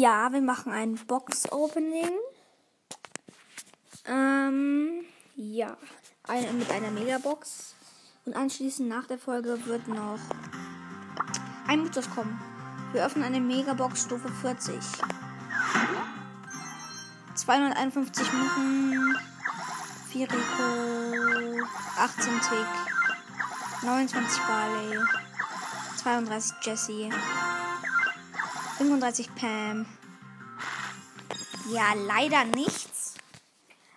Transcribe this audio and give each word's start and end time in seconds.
Ja, 0.00 0.32
wir 0.32 0.40
machen 0.40 0.72
ein 0.72 0.94
Box-Opening. 0.94 2.08
Ähm, 4.06 5.04
ja, 5.36 5.76
eine, 6.26 6.50
mit 6.54 6.70
einer 6.70 6.90
Megabox. 6.90 7.74
Und 8.24 8.34
anschließend 8.34 8.88
nach 8.88 9.06
der 9.08 9.18
Folge 9.18 9.58
wird 9.66 9.88
noch 9.88 10.18
ein 11.68 11.82
Mythos 11.82 12.08
kommen. 12.14 12.40
Wir 12.92 13.04
öffnen 13.04 13.24
eine 13.24 13.40
Megabox 13.40 14.04
Stufe 14.04 14.30
40. 14.40 14.74
251 17.34 18.32
Münzen, 18.32 19.18
4 20.08 20.28
Rico, 20.32 21.66
18 21.98 22.40
Tick, 22.40 23.82
29 23.82 24.42
Barley, 24.44 24.98
32 25.98 26.56
Jesse, 26.62 27.10
35 28.80 29.34
Pam. 29.34 29.84
Ja, 31.70 31.92
leider 31.94 32.46
nichts. 32.46 33.12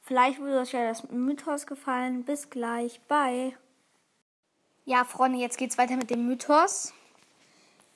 Vielleicht 0.00 0.40
würde 0.40 0.60
euch 0.60 0.72
ja 0.72 0.88
das 0.88 1.06
Mythos 1.10 1.66
gefallen. 1.66 2.24
Bis 2.24 2.48
gleich. 2.48 2.98
Bye. 3.02 3.54
Ja, 4.86 5.04
Freunde, 5.04 5.38
jetzt 5.38 5.58
geht's 5.58 5.76
weiter 5.76 5.96
mit 5.96 6.08
dem 6.08 6.26
Mythos. 6.26 6.94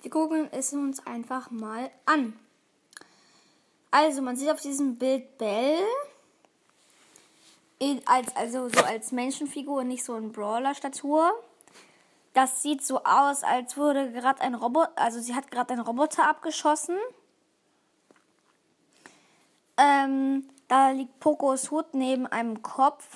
Wir 0.03 0.11
gucken 0.11 0.51
es 0.53 0.75
uns 0.75 1.07
einfach 1.07 1.51
mal 1.51 1.91
an. 2.05 2.39
Also, 3.91 4.21
man 4.21 4.37
sieht 4.37 4.51
auf 4.51 4.61
diesem 4.61 4.97
Bild 4.99 5.39
Bell. 5.39 5.79
Als, 8.05 8.37
also 8.37 8.69
so 8.69 8.85
als 8.85 9.11
Menschenfigur, 9.11 9.85
nicht 9.85 10.05
so 10.05 10.17
in 10.17 10.33
Brawler-Statur. 10.33 11.33
Das 12.35 12.63
sieht 12.63 12.85
so 12.85 13.03
aus, 13.05 13.45
als 13.45 13.77
würde 13.77 14.11
gerade 14.13 14.43
ein 14.43 14.55
Roboter, 14.55 14.93
also 14.97 15.21
sie 15.21 15.35
hat 15.35 15.51
gerade 15.51 15.73
einen 15.73 15.83
Roboter 15.83 16.29
abgeschossen. 16.29 16.97
Ähm, 19.77 20.49
da 20.69 20.91
liegt 20.91 21.21
Pokos 21.21 21.71
Hut 21.71 21.95
neben 21.95 22.27
einem 22.27 22.61
Kopf. 22.61 23.07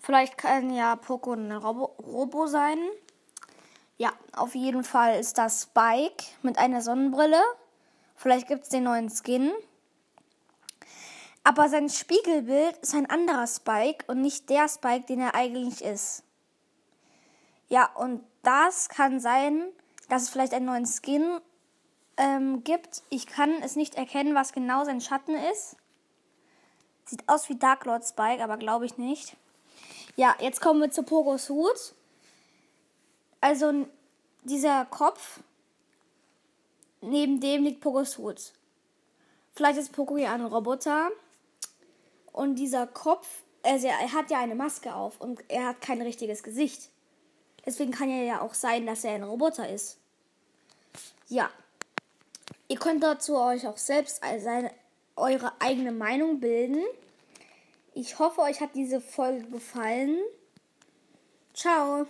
Vielleicht 0.00 0.36
kann 0.36 0.74
ja 0.74 0.96
Poco 0.96 1.34
ein 1.34 1.52
Robo, 1.52 1.94
Robo 2.02 2.46
sein. 2.46 2.78
Ja, 3.96 4.12
auf 4.34 4.54
jeden 4.54 4.82
Fall 4.82 5.20
ist 5.20 5.38
das 5.38 5.62
Spike 5.62 6.24
mit 6.42 6.58
einer 6.58 6.82
Sonnenbrille. 6.82 7.40
Vielleicht 8.16 8.48
gibt 8.48 8.64
es 8.64 8.70
den 8.70 8.84
neuen 8.84 9.08
Skin. 9.08 9.52
Aber 11.44 11.68
sein 11.68 11.88
Spiegelbild 11.88 12.78
ist 12.78 12.94
ein 12.94 13.08
anderer 13.08 13.46
Spike 13.46 14.04
und 14.08 14.20
nicht 14.20 14.50
der 14.50 14.68
Spike, 14.68 15.06
den 15.06 15.20
er 15.20 15.34
eigentlich 15.34 15.84
ist. 15.84 16.24
Ja, 17.70 17.86
und 17.94 18.22
das 18.42 18.88
kann 18.88 19.20
sein, 19.20 19.68
dass 20.08 20.22
es 20.24 20.28
vielleicht 20.28 20.52
einen 20.52 20.66
neuen 20.66 20.86
Skin 20.86 21.40
ähm, 22.16 22.64
gibt. 22.64 23.02
Ich 23.08 23.26
kann 23.26 23.62
es 23.62 23.76
nicht 23.76 23.94
erkennen, 23.94 24.34
was 24.34 24.52
genau 24.52 24.84
sein 24.84 25.00
Schatten 25.00 25.34
ist. 25.52 25.76
Sieht 27.06 27.26
aus 27.28 27.48
wie 27.48 27.56
Dark 27.56 27.84
Lord 27.86 28.04
Spike, 28.04 28.42
aber 28.42 28.56
glaube 28.56 28.86
ich 28.86 28.98
nicht. 28.98 29.36
Ja, 30.16 30.34
jetzt 30.40 30.60
kommen 30.60 30.80
wir 30.80 30.90
zu 30.90 31.04
Pogos 31.04 31.48
Hut. 31.48 31.94
Also 33.40 33.86
dieser 34.42 34.84
Kopf, 34.86 35.40
neben 37.00 37.40
dem 37.40 37.64
liegt 37.64 37.80
Pogos 37.80 38.18
Hut. 38.18 38.52
Vielleicht 39.54 39.78
ist 39.78 39.92
Pogo 39.92 40.16
ja 40.16 40.34
ein 40.34 40.44
Roboter. 40.44 41.10
Und 42.32 42.56
dieser 42.56 42.88
Kopf, 42.88 43.28
also 43.62 43.86
er 43.86 44.12
hat 44.12 44.30
ja 44.30 44.40
eine 44.40 44.56
Maske 44.56 44.92
auf 44.92 45.20
und 45.20 45.42
er 45.48 45.68
hat 45.68 45.80
kein 45.80 46.02
richtiges 46.02 46.42
Gesicht. 46.42 46.90
Deswegen 47.66 47.92
kann 47.92 48.10
ja 48.10 48.40
auch 48.40 48.54
sein, 48.54 48.86
dass 48.86 49.04
er 49.04 49.14
ein 49.14 49.22
Roboter 49.22 49.68
ist. 49.68 49.98
Ja. 51.28 51.50
Ihr 52.68 52.78
könnt 52.78 53.02
dazu 53.02 53.36
euch 53.36 53.66
auch 53.66 53.78
selbst 53.78 54.20
seine, 54.38 54.72
eure 55.16 55.52
eigene 55.60 55.92
Meinung 55.92 56.40
bilden. 56.40 56.84
Ich 57.94 58.18
hoffe, 58.18 58.42
euch 58.42 58.60
hat 58.60 58.74
diese 58.74 59.00
Folge 59.00 59.46
gefallen. 59.48 60.18
Ciao. 61.54 62.06